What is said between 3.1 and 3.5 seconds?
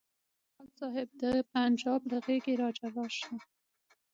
شه.